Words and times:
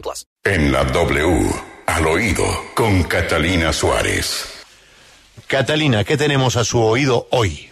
plus. 0.00 0.26
En 0.42 0.72
la 0.72 0.84
W, 0.84 1.50
al 1.86 2.06
oído, 2.06 2.44
con 2.74 3.02
Catalina 3.04 3.72
Suárez. 3.72 4.46
Catalina, 5.46 6.04
¿qué 6.04 6.16
tenemos 6.16 6.56
a 6.56 6.64
su 6.64 6.80
oído 6.80 7.28
hoy? 7.30 7.70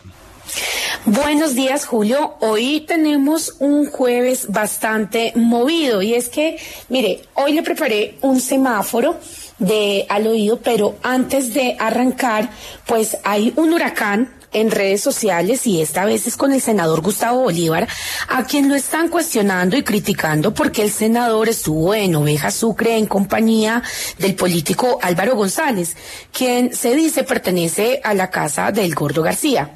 Buenos 1.04 1.54
días, 1.54 1.84
Julio. 1.84 2.36
Hoy 2.40 2.84
tenemos 2.86 3.56
un 3.58 3.90
jueves 3.90 4.46
bastante 4.48 5.32
movido 5.34 6.00
y 6.00 6.14
es 6.14 6.28
que, 6.28 6.58
mire, 6.88 7.22
hoy 7.34 7.54
le 7.54 7.62
preparé 7.62 8.18
un 8.20 8.40
semáforo 8.40 9.18
de 9.58 10.06
al 10.08 10.26
oído, 10.26 10.58
pero 10.58 10.96
antes 11.02 11.54
de 11.54 11.76
arrancar, 11.78 12.50
pues 12.86 13.16
hay 13.24 13.52
un 13.56 13.72
huracán 13.72 14.32
en 14.52 14.70
redes 14.70 15.00
sociales 15.00 15.66
y 15.66 15.80
esta 15.80 16.04
vez 16.04 16.26
es 16.26 16.36
con 16.36 16.52
el 16.52 16.60
senador 16.60 17.00
Gustavo 17.00 17.40
Bolívar, 17.40 17.88
a 18.28 18.44
quien 18.44 18.68
lo 18.68 18.74
están 18.74 19.08
cuestionando 19.08 19.76
y 19.76 19.82
criticando 19.82 20.54
porque 20.54 20.82
el 20.82 20.90
senador 20.90 21.48
estuvo 21.48 21.94
en 21.94 22.14
Oveja 22.14 22.50
Sucre 22.50 22.96
en 22.96 23.06
compañía 23.06 23.82
del 24.18 24.34
político 24.34 24.98
Álvaro 25.02 25.36
González, 25.36 25.96
quien 26.32 26.74
se 26.74 26.94
dice 26.94 27.24
pertenece 27.24 28.00
a 28.04 28.14
la 28.14 28.30
casa 28.30 28.72
del 28.72 28.94
Gordo 28.94 29.22
García. 29.22 29.70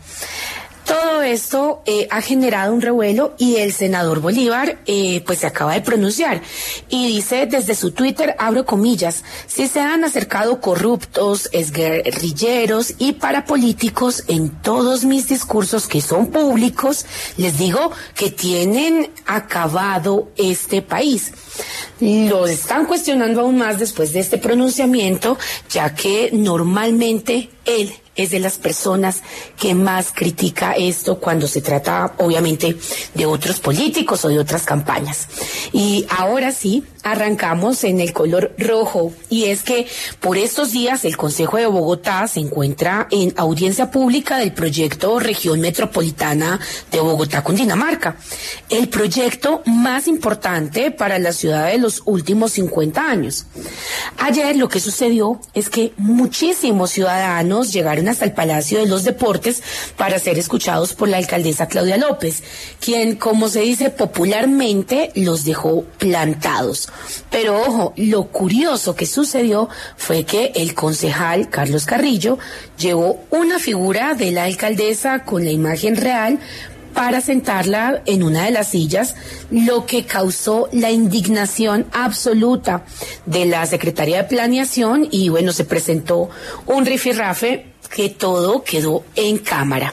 Todo 0.87 1.23
esto 1.23 1.83
eh, 1.84 2.06
ha 2.12 2.20
generado 2.20 2.73
un 2.73 2.81
revuelo 2.81 3.34
y 3.39 3.56
el 3.56 3.73
senador 3.73 4.20
Bolívar 4.20 4.79
eh, 4.87 5.20
pues 5.27 5.41
se 5.41 5.48
acaba 5.48 5.75
de 5.75 5.81
pronunciar 5.81 6.42
y 6.89 7.09
dice 7.09 7.47
desde 7.47 7.75
su 7.75 7.91
Twitter, 7.91 8.37
abro 8.39 8.65
comillas, 8.65 9.25
si 9.48 9.67
se 9.67 9.81
han 9.81 10.05
acercado 10.05 10.61
corruptos, 10.61 11.51
guerrilleros 11.73 12.95
y 12.98 13.14
parapolíticos 13.14 14.23
en 14.29 14.51
todos 14.62 15.05
mis 15.05 15.27
discursos 15.27 15.89
que 15.89 16.01
son 16.01 16.29
públicos, 16.29 17.05
les 17.37 17.59
digo 17.59 17.91
que 18.14 18.31
tienen 18.31 19.11
acabado 19.27 20.29
este 20.37 20.83
país. 20.83 21.33
Lo 21.98 22.47
están 22.47 22.87
cuestionando 22.87 23.41
aún 23.41 23.59
más 23.59 23.81
después 23.81 24.12
de 24.12 24.20
este 24.20 24.39
pronunciamiento, 24.39 25.37
ya 25.69 25.95
que 25.95 26.31
normalmente 26.33 27.51
él 27.67 27.92
es 28.17 28.31
de 28.31 28.41
las 28.41 28.59
personas 28.59 29.22
que 29.59 29.75
más 29.75 30.11
critica 30.12 30.72
esto 30.72 31.19
cuando 31.19 31.47
se 31.47 31.61
trata, 31.61 32.14
obviamente, 32.19 32.77
de 33.14 33.27
otros 33.27 33.61
políticos 33.61 34.25
o 34.25 34.28
de 34.28 34.39
otras 34.39 34.64
campañas. 34.64 35.28
Y 35.73 36.06
ahora 36.08 36.50
sí, 36.53 36.83
arrancamos 37.06 37.84
en 37.84 38.00
el 38.00 38.12
color 38.12 38.53
rojo. 38.58 39.12
Y 39.28 39.45
es 39.45 39.62
que 39.62 39.86
por 40.20 40.36
estos 40.39 40.73
días 40.73 41.05
el 41.05 41.17
Consejo 41.17 41.56
de 41.56 41.67
Bogotá 41.67 42.27
se 42.27 42.41
encuentra 42.41 43.06
en 43.12 43.33
audiencia 43.36 43.91
pública 43.91 44.39
del 44.39 44.53
proyecto 44.53 45.20
Región 45.20 45.61
Metropolitana 45.61 46.58
de 46.91 47.01
Bogotá, 47.01 47.45
Cundinamarca. 47.45 48.17
El 48.69 48.89
proyecto 48.89 49.62
más 49.67 50.08
importante 50.08 50.91
para 50.91 51.19
la 51.20 51.33
ciudad 51.33 51.69
de 51.69 51.78
los 51.78 52.03
últimos 52.06 52.53
50 52.53 53.01
años. 53.01 53.47
Ayer 54.19 54.56
lo 54.56 54.69
que 54.69 54.80
sucedió 54.80 55.41
es 55.55 55.70
que 55.70 55.92
muchísimos 55.98 56.91
llegaron 57.64 58.08
hasta 58.08 58.24
el 58.24 58.32
Palacio 58.32 58.78
de 58.78 58.86
los 58.86 59.04
Deportes 59.04 59.62
para 59.96 60.18
ser 60.18 60.38
escuchados 60.38 60.94
por 60.94 61.08
la 61.08 61.17
alcaldesa 61.17 61.68
Claudia 61.68 61.96
López, 61.96 62.42
quien, 62.80 63.17
como 63.17 63.48
se 63.48 63.61
dice 63.61 63.90
popularmente, 63.90 65.11
los 65.14 65.44
dejó 65.44 65.84
plantados. 65.98 66.89
Pero 67.30 67.61
ojo, 67.61 67.92
lo 67.96 68.24
curioso 68.24 68.95
que 68.95 69.06
sucedió 69.06 69.68
fue 69.96 70.24
que 70.24 70.52
el 70.55 70.74
concejal 70.74 71.48
Carlos 71.48 71.86
Carrillo 71.86 72.39
llevó 72.78 73.24
una 73.30 73.58
figura 73.58 74.14
de 74.14 74.33
la 74.33 74.45
alcaldesa 74.45 75.24
con 75.24 75.45
la 75.45 75.50
imagen 75.50 75.96
real 75.96 76.39
para 76.96 77.20
sentarla 77.20 78.02
en 78.07 78.23
una 78.23 78.46
de 78.46 78.51
las 78.51 78.68
sillas, 78.68 79.14
lo 79.51 79.84
que 79.84 80.07
causó 80.07 80.70
la 80.73 80.90
indignación 80.90 81.86
absoluta 81.92 82.84
de 83.27 83.45
la 83.45 83.67
Secretaría 83.67 84.23
de 84.23 84.29
Planeación 84.29 85.07
y 85.11 85.29
bueno, 85.29 85.52
se 85.52 85.67
presentó 85.67 86.30
un 86.64 86.86
rifirrafe 86.86 87.67
que 87.95 88.08
todo 88.08 88.64
quedó 88.64 89.05
en 89.14 89.36
cámara. 89.36 89.92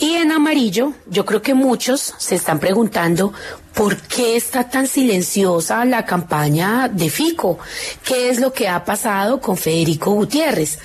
Y 0.00 0.14
en 0.14 0.30
amarillo, 0.30 0.92
yo 1.06 1.24
creo 1.24 1.42
que 1.42 1.54
muchos 1.54 2.14
se 2.18 2.36
están 2.36 2.60
preguntando 2.60 3.32
por 3.74 3.96
qué 3.96 4.36
está 4.36 4.68
tan 4.68 4.86
silenciosa 4.86 5.84
la 5.84 6.04
campaña 6.04 6.88
de 6.88 7.10
Fico. 7.10 7.58
¿Qué 8.04 8.28
es 8.30 8.38
lo 8.38 8.52
que 8.52 8.68
ha 8.68 8.84
pasado 8.84 9.40
con 9.40 9.56
Federico 9.56 10.12
Gutiérrez? 10.12 10.78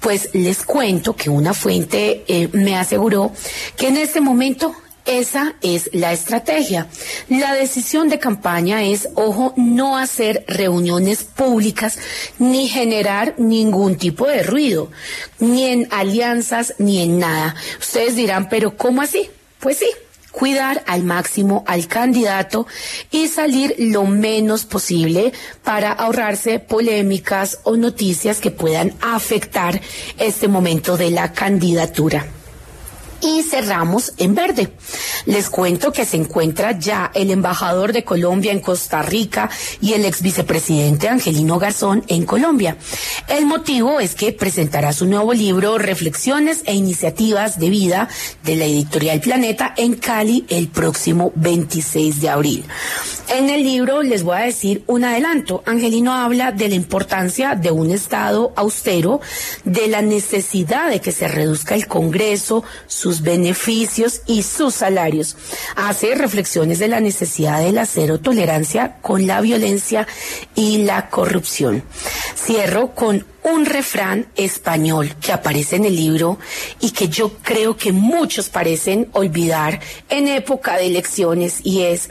Pues 0.00 0.30
les 0.34 0.64
cuento 0.64 1.16
que 1.16 1.30
una 1.30 1.54
fuente 1.54 2.24
eh, 2.28 2.48
me 2.52 2.76
aseguró 2.76 3.32
que 3.76 3.88
en 3.88 3.96
este 3.96 4.20
momento 4.20 4.74
esa 5.08 5.54
es 5.62 5.88
la 5.94 6.12
estrategia. 6.12 6.86
La 7.28 7.54
decisión 7.54 8.08
de 8.10 8.18
campaña 8.18 8.84
es, 8.84 9.08
ojo, 9.14 9.54
no 9.56 9.96
hacer 9.96 10.44
reuniones 10.46 11.24
públicas 11.24 11.98
ni 12.38 12.68
generar 12.68 13.34
ningún 13.38 13.96
tipo 13.96 14.26
de 14.26 14.42
ruido, 14.42 14.90
ni 15.40 15.64
en 15.64 15.88
alianzas 15.90 16.74
ni 16.78 17.02
en 17.02 17.18
nada. 17.18 17.56
Ustedes 17.80 18.16
dirán, 18.16 18.50
pero 18.50 18.76
¿cómo 18.76 19.00
así? 19.00 19.30
Pues 19.60 19.78
sí, 19.78 19.88
cuidar 20.30 20.84
al 20.86 21.04
máximo 21.04 21.64
al 21.66 21.88
candidato 21.88 22.66
y 23.10 23.28
salir 23.28 23.74
lo 23.78 24.04
menos 24.04 24.66
posible 24.66 25.32
para 25.64 25.90
ahorrarse 25.90 26.58
polémicas 26.58 27.60
o 27.64 27.76
noticias 27.76 28.40
que 28.40 28.50
puedan 28.50 28.92
afectar 29.00 29.80
este 30.18 30.48
momento 30.48 30.98
de 30.98 31.10
la 31.10 31.32
candidatura 31.32 32.26
y 33.20 33.42
cerramos 33.42 34.12
en 34.18 34.34
verde. 34.34 34.72
Les 35.26 35.50
cuento 35.50 35.92
que 35.92 36.04
se 36.04 36.16
encuentra 36.16 36.78
ya 36.78 37.10
el 37.14 37.30
embajador 37.30 37.92
de 37.92 38.04
Colombia 38.04 38.52
en 38.52 38.60
Costa 38.60 39.02
Rica 39.02 39.50
y 39.80 39.92
el 39.92 40.04
ex 40.04 40.22
vicepresidente 40.22 41.08
Angelino 41.08 41.58
Garzón 41.58 42.04
en 42.08 42.24
Colombia. 42.24 42.76
El 43.28 43.46
motivo 43.46 44.00
es 44.00 44.14
que 44.14 44.32
presentará 44.32 44.92
su 44.92 45.06
nuevo 45.06 45.32
libro 45.32 45.78
Reflexiones 45.78 46.62
e 46.64 46.74
Iniciativas 46.74 47.58
de 47.58 47.70
Vida 47.70 48.08
de 48.44 48.56
la 48.56 48.64
editorial 48.64 49.20
Planeta 49.20 49.74
en 49.76 49.94
Cali 49.94 50.46
el 50.48 50.68
próximo 50.68 51.32
26 51.34 52.20
de 52.20 52.28
abril. 52.28 52.64
En 53.30 53.50
el 53.50 53.62
libro 53.62 54.02
les 54.02 54.22
voy 54.22 54.36
a 54.36 54.44
decir 54.44 54.82
un 54.86 55.04
adelanto. 55.04 55.62
Angelino 55.66 56.14
habla 56.14 56.50
de 56.50 56.70
la 56.70 56.74
importancia 56.74 57.54
de 57.54 57.70
un 57.70 57.90
Estado 57.90 58.54
austero, 58.56 59.20
de 59.64 59.86
la 59.86 60.00
necesidad 60.00 60.88
de 60.88 61.00
que 61.00 61.12
se 61.12 61.28
reduzca 61.28 61.74
el 61.74 61.86
Congreso, 61.86 62.64
sus 62.86 63.20
beneficios 63.20 64.22
y 64.26 64.42
sus 64.42 64.76
salarios. 64.76 65.36
Hace 65.76 66.14
reflexiones 66.14 66.78
de 66.78 66.88
la 66.88 67.00
necesidad 67.00 67.60
de 67.60 67.72
la 67.72 67.84
cero 67.84 68.18
tolerancia 68.18 68.96
con 69.02 69.26
la 69.26 69.42
violencia 69.42 70.06
y 70.54 70.84
la 70.84 71.10
corrupción. 71.10 71.84
Cierro 72.34 72.94
con 72.94 73.26
un 73.42 73.66
refrán 73.66 74.26
español 74.36 75.14
que 75.20 75.32
aparece 75.32 75.76
en 75.76 75.84
el 75.84 75.96
libro 75.96 76.38
y 76.80 76.90
que 76.90 77.08
yo 77.08 77.36
creo 77.42 77.76
que 77.76 77.92
muchos 77.92 78.48
parecen 78.48 79.08
olvidar 79.12 79.80
en 80.08 80.28
época 80.28 80.76
de 80.76 80.86
elecciones 80.86 81.60
y 81.62 81.82
es 81.82 82.10